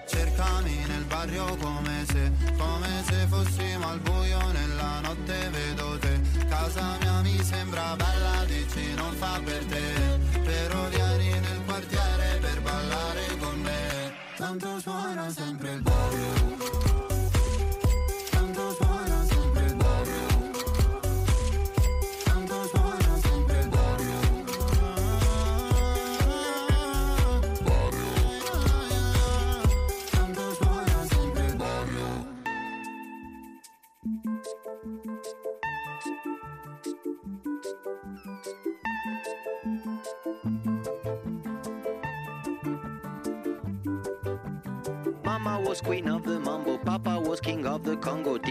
Cercami 0.08 0.86
nel 0.88 1.06
barrio 1.06 1.56
come 1.58 2.06
se 2.08 2.32
Come 2.58 3.04
se 3.08 3.28
fossimo 3.28 3.88
al 3.88 4.00
buio 4.00 4.52
nella 4.52 5.00
notte 5.02 5.50
vedo 5.50 5.98
te. 6.00 6.20
Casa 6.50 6.98
mia 7.00 7.22
mi 7.22 7.42
sembra 7.44 7.96
bella 7.96 8.44
dici 8.46 8.94
non 8.96 9.14
fa 9.14 9.40
per 9.44 9.66
te 9.66 10.09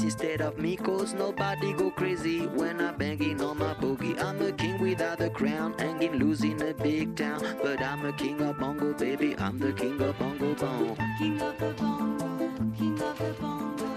In 0.00 0.06
instead 0.06 0.40
of 0.40 0.58
me, 0.58 0.76
cause 0.76 1.12
nobody 1.12 1.72
go 1.72 1.90
crazy 1.90 2.46
when 2.46 2.80
I'm 2.80 2.96
banging 2.96 3.40
on 3.42 3.58
my 3.58 3.74
boogie. 3.74 4.18
I'm 4.22 4.40
a 4.40 4.52
king 4.52 4.80
without 4.80 5.20
a 5.20 5.28
crown, 5.28 5.74
hanging 5.78 6.12
loose 6.12 6.42
in 6.42 6.60
a 6.62 6.72
big 6.72 7.16
town. 7.16 7.40
But 7.62 7.82
I'm 7.82 8.04
a 8.06 8.12
king 8.12 8.40
of 8.42 8.58
bongo, 8.58 8.94
baby. 8.94 9.36
I'm 9.38 9.58
the 9.58 9.72
king 9.72 10.00
of 10.00 10.18
bongo 10.18 10.54
bong. 10.54 10.96
King 11.18 11.40
of 11.42 11.58
the 11.58 11.74
bongo, 11.74 12.48
king 12.78 13.02
of 13.02 13.18
the 13.18 13.34
bongo. 13.40 13.88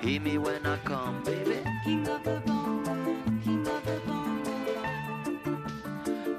Hear 0.00 0.20
me 0.20 0.38
when 0.38 0.66
I 0.66 0.78
come, 0.78 1.17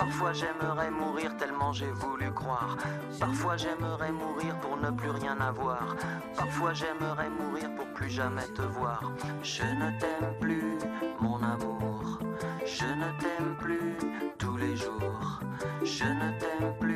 Parfois 0.00 0.32
j'aimerais 0.32 0.90
mourir 0.90 1.36
tellement 1.36 1.72
j'ai 1.74 1.90
voulu 1.90 2.32
croire. 2.32 2.74
Parfois 3.18 3.58
j'aimerais 3.58 4.10
mourir 4.10 4.58
pour 4.60 4.78
ne 4.78 4.90
plus 4.90 5.10
rien 5.10 5.38
avoir. 5.38 5.94
Parfois 6.34 6.72
j'aimerais 6.72 7.28
mourir 7.28 7.68
pour 7.76 7.84
plus 7.88 8.08
jamais 8.08 8.46
te 8.54 8.62
voir. 8.62 9.12
Je 9.42 9.62
ne 9.62 9.90
t'aime 10.00 10.32
plus, 10.40 10.78
mon 11.20 11.36
amour. 11.42 12.18
Je 12.64 12.86
ne 12.86 13.10
t'aime 13.20 13.56
plus 13.58 13.94
tous 14.38 14.56
les 14.56 14.74
jours. 14.74 15.40
Je 15.84 16.04
ne 16.04 16.30
t'aime 16.38 16.72
plus, 16.80 16.89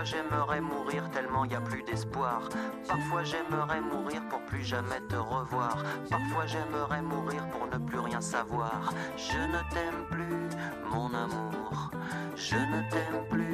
Parfois 0.00 0.18
j'aimerais 0.18 0.60
mourir 0.62 1.10
tellement 1.10 1.44
y 1.44 1.54
a 1.54 1.60
plus 1.60 1.82
d'espoir. 1.82 2.48
Parfois 2.88 3.22
j'aimerais 3.22 3.82
mourir 3.82 4.22
pour 4.30 4.40
plus 4.46 4.64
jamais 4.64 4.98
te 5.10 5.16
revoir. 5.16 5.76
Parfois 6.08 6.46
j'aimerais 6.46 7.02
mourir 7.02 7.46
pour 7.50 7.66
ne 7.66 7.76
plus 7.76 7.98
rien 7.98 8.22
savoir. 8.22 8.94
Je 9.18 9.36
ne 9.36 9.58
t'aime 9.74 10.06
plus, 10.10 10.48
mon 10.90 11.12
amour. 11.12 11.90
Je 12.34 12.56
ne 12.56 12.90
t'aime 12.90 13.28
plus, 13.28 13.49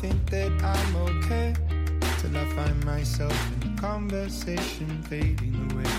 think 0.00 0.30
that 0.30 0.50
I'm 0.64 0.96
okay 0.96 1.54
Till 2.18 2.34
I 2.34 2.44
find 2.56 2.84
myself 2.86 3.36
in 3.62 3.76
conversation 3.76 5.02
fading 5.02 5.54
away. 5.72 5.92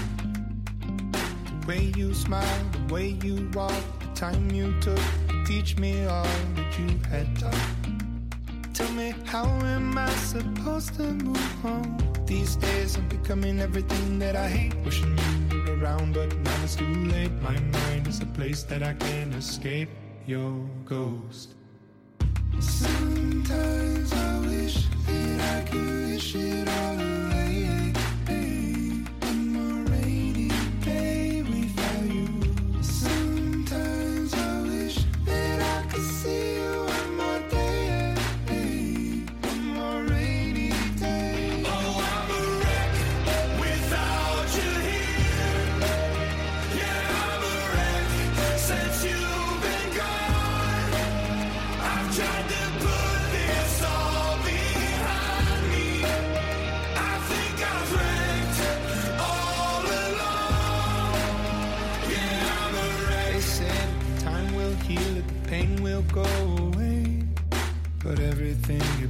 The 1.46 1.68
way 1.68 1.94
you 1.96 2.14
smile, 2.16 2.64
the 2.72 2.94
way 2.94 3.10
you 3.24 3.48
walk, 3.54 3.84
the 4.00 4.08
time 4.16 4.50
you 4.50 4.74
took 4.82 4.98
to 5.30 5.44
teach 5.46 5.78
me 5.78 6.06
all 6.06 6.24
that 6.56 6.80
you 6.80 6.90
had 7.12 7.28
taught 7.38 7.68
Tell 8.74 8.92
me 8.94 9.14
how 9.26 9.46
am 9.46 9.96
I 9.96 10.10
supposed 10.16 10.96
to 10.96 11.04
move 11.04 11.66
on? 11.66 11.86
These 12.26 12.56
days 12.56 12.98
I'm 12.98 13.08
becoming 13.08 13.60
everything 13.60 14.18
that 14.18 14.36
I 14.36 14.48
hate 14.48 14.76
Wishing 14.84 15.16
you 15.52 15.64
were 15.64 15.78
around 15.78 16.16
but 16.16 16.36
now 16.38 16.64
it's 16.64 16.76
too 16.76 16.96
late. 17.06 17.32
My 17.44 17.60
mind 17.78 18.08
is 18.08 18.20
a 18.20 18.26
place 18.26 18.64
that 18.64 18.82
I 18.82 18.94
can't 18.94 19.36
escape. 19.36 19.90
Your 20.26 20.54
ghost 20.86 21.56
Sometimes 22.60 24.14
I 24.14 24.40
wish 24.40 24.86
that 25.06 25.66
I 25.66 25.70
could 25.70 26.12
wish 26.12 26.36
it 26.36 26.68
all 26.68 27.00
away 27.00 27.31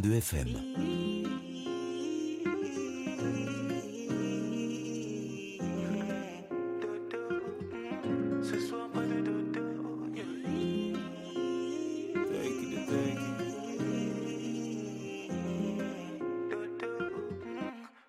90.2 0.00 0.16
FM. 0.16 0.48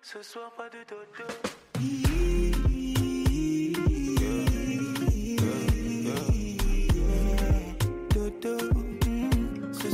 Ce 0.02 0.22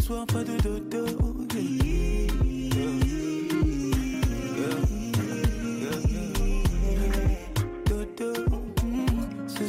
soir 0.02 0.26
pas 0.26 0.44
de 0.44 0.56
dodo 0.62 1.37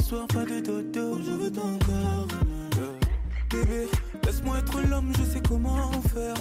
soir 0.10 0.26
pas 0.28 0.44
de 0.44 0.60
dodo, 0.60 1.20
je 1.24 1.32
veux 1.32 1.52
ton 1.52 1.78
corps. 1.86 2.28
Bébé, 3.52 3.88
laisse-moi 4.26 4.58
être 4.58 4.82
l'homme, 4.90 5.14
je 5.16 5.24
sais 5.24 5.42
comment 5.48 5.92
faire. 6.14 6.34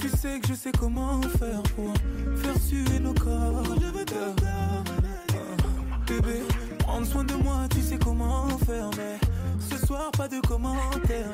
Tu 0.00 0.08
sais 0.08 0.40
que 0.40 0.48
je 0.48 0.54
sais 0.54 0.72
comment 0.72 1.20
faire 1.38 1.62
pour 1.74 1.92
faire 2.36 2.58
suer 2.58 2.98
nos 2.98 3.12
corps. 3.12 3.64
Je 3.82 3.86
veux 3.86 4.04
ton 4.06 4.34
corps. 4.40 4.84
Bébé, 6.06 6.40
prendre 6.78 7.06
soin 7.06 7.24
de 7.24 7.34
moi, 7.34 7.66
tu 7.70 7.82
sais 7.82 7.98
comment 7.98 8.48
faire. 8.64 8.88
Mais 8.96 9.18
ce 9.58 9.86
soir 9.86 10.10
pas 10.12 10.28
de 10.28 10.40
commentaires. 10.40 11.32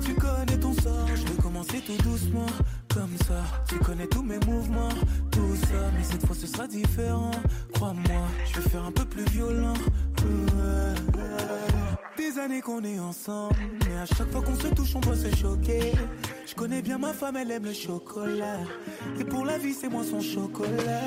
Tu 0.00 0.14
connais 0.14 0.58
ton 0.58 0.72
sort, 0.72 1.08
je 1.14 1.22
vais 1.22 1.42
commencer 1.42 1.82
tout 1.86 1.96
doucement 2.02 2.46
Comme 2.94 3.14
ça, 3.26 3.42
tu 3.68 3.74
connais 3.76 4.06
tous 4.06 4.22
mes 4.22 4.38
mouvements 4.46 4.88
Tout 5.30 5.54
ça, 5.56 5.90
mais 5.94 6.02
cette 6.02 6.24
fois 6.24 6.34
ce 6.34 6.46
sera 6.46 6.66
différent. 6.66 7.32
Crois-moi, 7.74 8.22
je 8.46 8.60
vais 8.60 8.68
faire 8.70 8.84
un 8.84 8.92
peu 8.92 9.04
plus 9.04 9.24
violent. 9.24 9.74
Des 12.16 12.38
années 12.38 12.60
qu'on 12.60 12.82
est 12.84 12.98
ensemble 12.98 13.56
Mais 13.86 13.96
à 13.96 14.06
chaque 14.06 14.30
fois 14.30 14.42
qu'on 14.42 14.56
se 14.56 14.68
touche 14.68 14.94
on 14.94 15.00
doit 15.00 15.16
se 15.16 15.34
choquer. 15.34 15.92
Je 16.46 16.54
connais 16.54 16.82
bien 16.82 16.98
ma 16.98 17.12
femme, 17.12 17.36
elle 17.36 17.50
aime 17.50 17.64
le 17.64 17.72
chocolat. 17.72 18.60
Et 19.20 19.24
pour 19.24 19.44
la 19.44 19.58
vie 19.58 19.74
c'est 19.74 19.88
moi 19.88 20.02
son 20.04 20.20
chocolat 20.20 21.02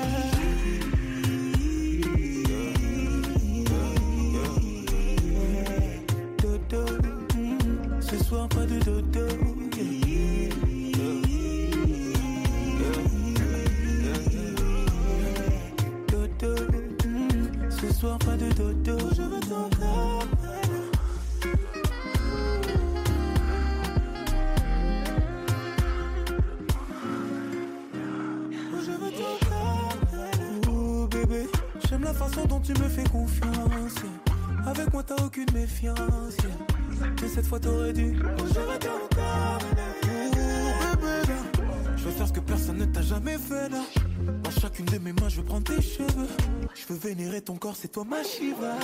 c'est 47.82 47.90
toi 47.90 48.04
ma 48.04 48.22
Shiva. 48.22 48.76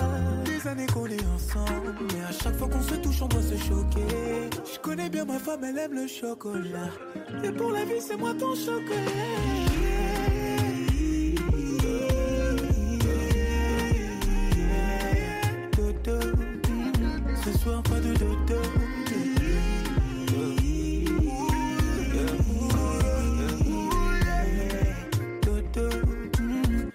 Des 0.45 0.67
années 0.67 0.87
qu'on 0.87 1.07
est 1.07 1.25
ensemble 1.27 1.95
Mais 2.13 2.21
à 2.21 2.33
chaque 2.33 2.57
fois 2.57 2.69
qu'on 2.69 2.83
se 2.83 2.95
touche 2.97 3.23
on 3.23 3.29
doit 3.29 3.43
se 3.43 3.57
choquer. 3.57 4.51
Je 4.73 4.79
connais 4.81 5.09
bien 5.09 5.25
ma 5.25 5.39
femme 5.39 5.63
elle 5.63 5.79
aime 5.79 5.95
le 5.95 6.09
chocolat. 6.09 6.91
Et 7.45 7.53
pour 7.53 7.71
la 7.71 7.85
vie 7.85 8.01
c'est 8.01 8.17
moi 8.17 8.35
ton 8.35 8.57
chocolat. 8.57 8.97
Ce 17.45 17.59
soir 17.59 17.83
pas 17.85 18.01
de 18.01 18.15
dodo. 18.15 18.63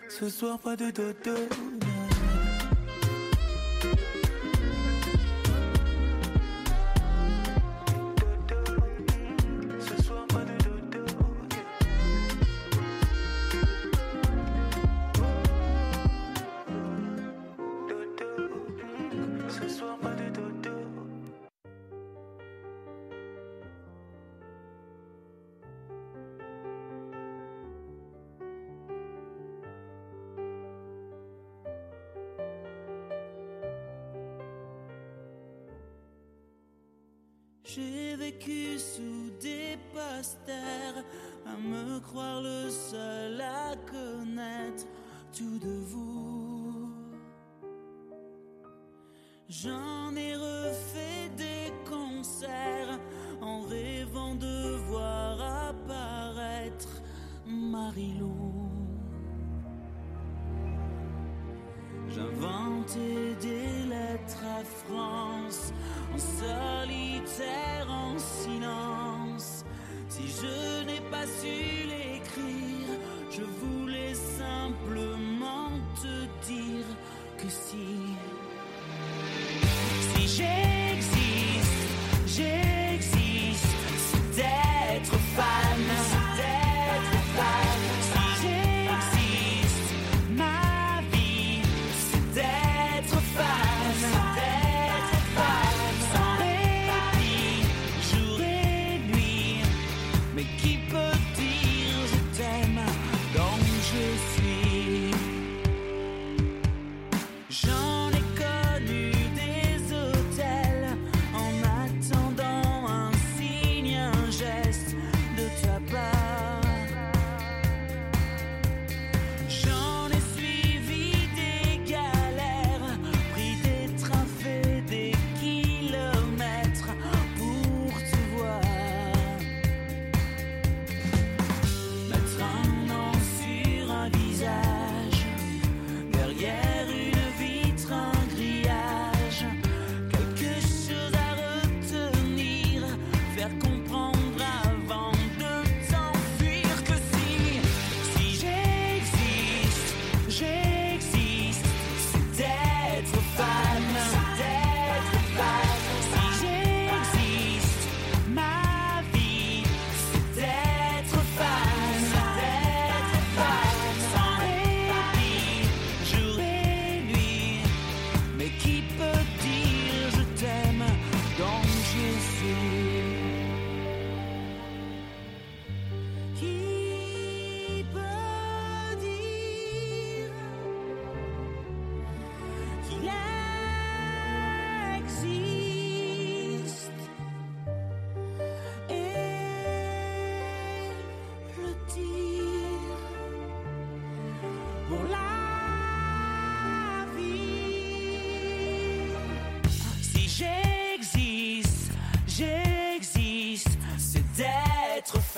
Ce 0.10 0.30
soir 0.30 0.60
pas 0.60 0.76
de 0.76 0.92
dodo 0.92 1.73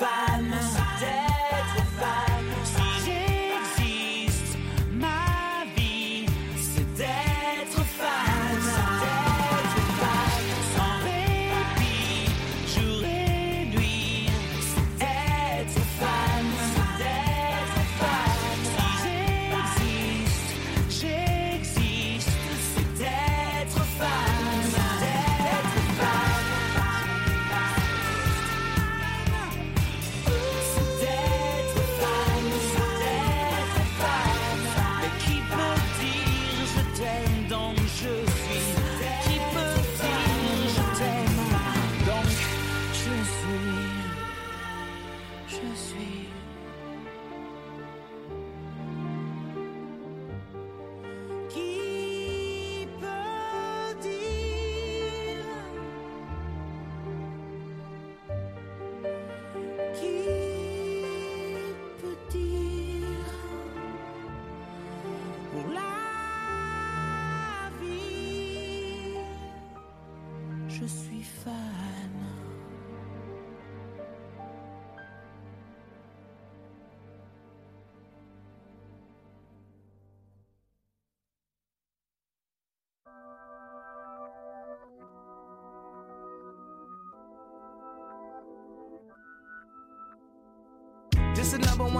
goodbye. 0.06 0.35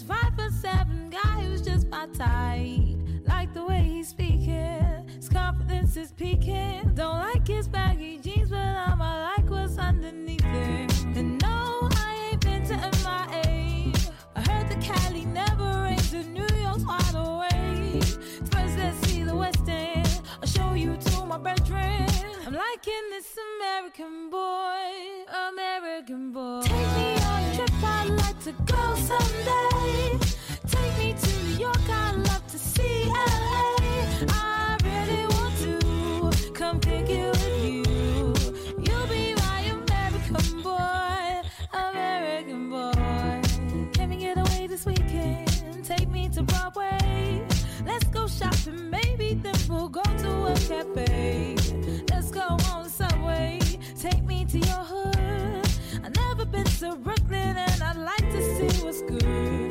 This 0.00 0.08
five 0.08 0.34
foot 0.34 0.52
seven 0.52 1.10
guy 1.10 1.42
who's 1.42 1.62
just 1.62 1.88
my 1.88 2.06
type. 2.06 2.96
Like 3.26 3.52
the 3.54 3.64
way 3.64 3.82
he's 3.82 4.08
speaking, 4.08 5.08
his 5.16 5.28
confidence 5.28 5.96
is 5.96 6.12
peaking. 6.12 6.92
Don't 6.94 7.18
like 7.18 7.46
his 7.46 7.68
baggy 7.68 8.18
jeans, 8.18 8.50
but 8.50 8.58
I'ma 8.58 9.32
like 9.36 9.50
what's 9.50 9.78
underneath 9.78 10.44
it. 10.44 11.04
And 11.16 11.40
no, 11.42 11.88
I 11.92 12.30
ain't 12.30 12.40
been 12.40 12.64
to 12.66 12.76
MIA. 12.76 13.92
I 14.36 14.40
heard 14.50 14.68
the 14.68 14.76
Cali 14.80 15.24
never 15.26 15.82
rains, 15.82 16.12
and 16.12 16.32
New 16.34 16.48
York's 16.62 16.84
wide 16.84 17.14
awake. 17.14 18.02
First, 18.50 18.78
let's 18.78 18.98
see 19.08 19.22
the 19.22 19.34
West 19.34 19.68
End. 19.68 20.20
I'll 20.40 20.48
show 20.48 20.74
you 20.74 20.96
to 20.96 21.26
my 21.26 21.38
bedroom. 21.38 22.06
I'm 22.46 22.54
liking 22.54 23.04
this 23.10 23.36
American 23.56 24.30
boy, 24.30 24.80
American 25.50 26.32
boy. 26.32 26.62
Take 26.62 26.72
me 26.96 27.16
on 27.22 27.44
a 27.44 27.54
trip, 27.54 27.70
I'd 27.82 28.08
like 28.08 28.40
to 28.44 28.52
go 28.66 28.94
someday. 28.96 29.69
Shopping, 48.38 48.90
maybe 48.90 49.34
then 49.34 49.54
we'll 49.68 49.88
go 49.88 50.02
to 50.02 50.46
a 50.46 50.54
cafe. 50.54 51.56
Let's 52.10 52.30
go 52.30 52.46
on 52.72 52.88
subway. 52.88 53.58
Take 53.98 54.22
me 54.24 54.44
to 54.46 54.58
your 54.58 54.84
hood. 54.92 55.68
I've 56.04 56.14
never 56.16 56.44
been 56.44 56.64
to 56.64 56.96
Brooklyn 56.96 57.56
and 57.56 57.82
I'd 57.82 57.96
like 57.96 58.30
to 58.30 58.40
see 58.56 58.84
what's 58.84 59.02
good. 59.02 59.70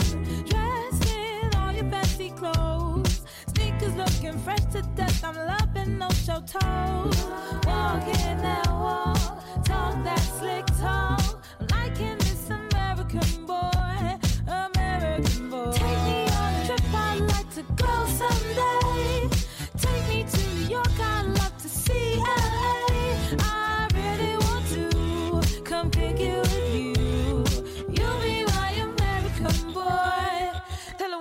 Dressed 0.50 1.06
in 1.16 1.56
all 1.56 1.72
your 1.72 1.90
fancy 1.90 2.30
clothes. 2.32 3.22
Sneakers 3.48 3.96
looking 3.96 4.38
fresh 4.40 4.66
to 4.74 4.82
death. 4.96 5.24
I'm 5.24 5.36
loving 5.36 5.98
no 5.98 6.10
show 6.10 6.42
toes. 6.42 7.18
Walking 7.66 8.38
that 8.46 8.68
walk, 8.70 9.19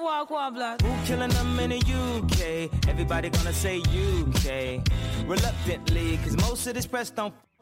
walk 0.08 0.30
one 0.30 0.54
block. 0.54 0.80
Who 0.80 1.06
killing 1.06 1.30
them 1.30 1.60
in 1.60 1.70
the 1.70 1.80
UK? 1.80 2.88
Everybody 2.88 3.28
gonna 3.28 3.52
say 3.52 3.78
UK. 3.80 4.80
Reluctantly, 5.26 6.18
cause 6.24 6.36
most 6.36 6.66
of 6.66 6.74
this 6.74 6.86
press 6.86 7.10
don't 7.10 7.34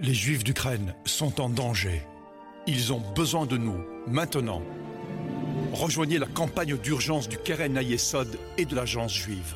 Les 0.00 0.14
Juifs 0.14 0.44
d'Ukraine 0.44 0.94
sont 1.04 1.40
en 1.40 1.48
danger. 1.48 2.02
Ils 2.68 2.92
ont 2.92 3.02
besoin 3.16 3.46
de 3.46 3.56
nous, 3.56 3.84
maintenant. 4.06 4.62
Rejoignez 5.72 6.18
la 6.18 6.26
campagne 6.26 6.76
d'urgence 6.76 7.28
du 7.28 7.36
Keren 7.36 7.76
Ayesod 7.76 8.38
et 8.58 8.64
de 8.64 8.76
l'Agence 8.76 9.12
juive. 9.12 9.54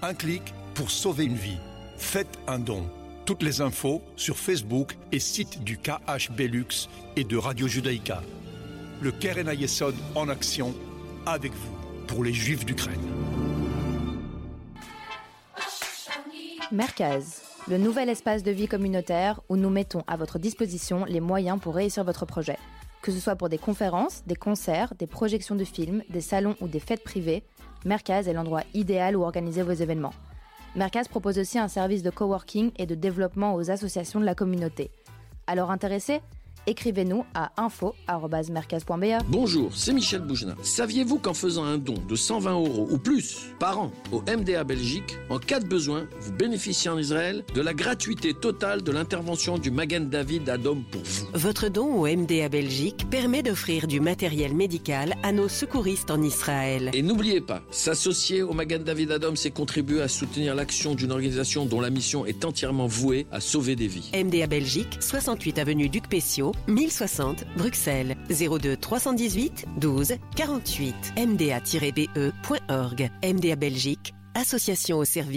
Un 0.00 0.14
clic 0.14 0.54
pour 0.74 0.92
sauver 0.92 1.24
une 1.24 1.34
vie. 1.34 1.58
Faites 1.96 2.38
un 2.46 2.60
don. 2.60 2.88
Toutes 3.26 3.42
les 3.42 3.60
infos 3.60 4.00
sur 4.14 4.36
Facebook 4.36 4.96
et 5.10 5.18
site 5.18 5.64
du 5.64 5.76
KH 5.76 6.30
Belux 6.36 6.88
et 7.16 7.24
de 7.24 7.36
Radio 7.36 7.66
Judaïka. 7.66 8.22
Le 9.02 9.10
Keren 9.10 9.48
Ayesod 9.48 9.96
en 10.14 10.28
action 10.28 10.72
avec 11.26 11.52
vous 11.52 11.76
pour 12.06 12.22
les 12.22 12.32
Juifs 12.32 12.64
d'Ukraine. 12.64 12.94
Merkaz, 16.70 17.49
le 17.70 17.78
nouvel 17.78 18.08
espace 18.08 18.42
de 18.42 18.50
vie 18.50 18.66
communautaire 18.66 19.40
où 19.48 19.56
nous 19.56 19.70
mettons 19.70 20.02
à 20.08 20.16
votre 20.16 20.40
disposition 20.40 21.04
les 21.04 21.20
moyens 21.20 21.60
pour 21.60 21.76
réussir 21.76 22.02
votre 22.02 22.26
projet. 22.26 22.58
Que 23.00 23.12
ce 23.12 23.20
soit 23.20 23.36
pour 23.36 23.48
des 23.48 23.58
conférences, 23.58 24.24
des 24.26 24.34
concerts, 24.34 24.92
des 24.98 25.06
projections 25.06 25.54
de 25.54 25.62
films, 25.62 26.02
des 26.10 26.20
salons 26.20 26.56
ou 26.60 26.66
des 26.66 26.80
fêtes 26.80 27.04
privées, 27.04 27.44
Merkaz 27.84 28.26
est 28.26 28.32
l'endroit 28.32 28.64
idéal 28.74 29.16
où 29.16 29.22
organiser 29.22 29.62
vos 29.62 29.70
événements. 29.70 30.12
Merkaz 30.74 31.06
propose 31.06 31.38
aussi 31.38 31.60
un 31.60 31.68
service 31.68 32.02
de 32.02 32.10
coworking 32.10 32.72
et 32.76 32.86
de 32.86 32.96
développement 32.96 33.54
aux 33.54 33.70
associations 33.70 34.18
de 34.18 34.24
la 34.24 34.34
communauté. 34.34 34.90
Alors 35.46 35.70
intéressé 35.70 36.22
Écrivez-nous 36.66 37.24
à 37.34 37.50
info.merkaz.be. 37.56 39.24
Bonjour, 39.28 39.70
c'est 39.74 39.92
Michel 39.92 40.20
Boujna. 40.20 40.54
Saviez-vous 40.62 41.18
qu'en 41.18 41.34
faisant 41.34 41.64
un 41.64 41.78
don 41.78 41.94
de 42.08 42.14
120 42.14 42.52
euros 42.52 42.86
ou 42.90 42.98
plus 42.98 43.46
par 43.58 43.78
an 43.78 43.90
au 44.12 44.20
MDA 44.20 44.64
Belgique, 44.64 45.16
en 45.30 45.38
cas 45.38 45.60
de 45.60 45.66
besoin, 45.66 46.06
vous 46.20 46.32
bénéficiez 46.32 46.90
en 46.90 46.98
Israël 46.98 47.44
de 47.54 47.60
la 47.60 47.74
gratuité 47.74 48.34
totale 48.34 48.82
de 48.82 48.92
l'intervention 48.92 49.58
du 49.58 49.70
Magen 49.70 50.08
David 50.08 50.48
Adom 50.48 50.82
pour 50.90 51.02
vous? 51.02 51.26
Votre 51.34 51.68
don 51.68 51.94
au 51.94 52.06
MDA 52.06 52.48
Belgique 52.48 53.08
permet 53.10 53.42
d'offrir 53.42 53.86
du 53.86 54.00
matériel 54.00 54.54
médical 54.54 55.14
à 55.22 55.32
nos 55.32 55.48
secouristes 55.48 56.10
en 56.10 56.22
Israël. 56.22 56.90
Et 56.92 57.02
n'oubliez 57.02 57.40
pas, 57.40 57.62
s'associer 57.70 58.42
au 58.42 58.52
Magen 58.52 58.82
David 58.82 59.12
Adom, 59.12 59.34
c'est 59.36 59.50
contribuer 59.50 60.02
à 60.02 60.08
soutenir 60.08 60.54
l'action 60.54 60.94
d'une 60.94 61.12
organisation 61.12 61.64
dont 61.64 61.80
la 61.80 61.90
mission 61.90 62.26
est 62.26 62.44
entièrement 62.44 62.86
vouée 62.86 63.26
à 63.32 63.40
sauver 63.40 63.76
des 63.76 63.86
vies. 63.86 64.10
MDA 64.14 64.46
Belgique, 64.46 64.98
68 65.00 65.58
avenue 65.58 65.88
Duc 65.88 66.08
Pessio, 66.08 66.49
1060 66.68 67.44
Bruxelles, 67.56 68.16
02 68.28 68.76
318 68.76 69.66
12 69.78 70.14
48. 70.36 70.94
MDA-be.org. 71.16 73.10
MDA 73.22 73.56
Belgique, 73.56 74.14
association 74.34 74.98
au 74.98 75.04
service 75.04 75.30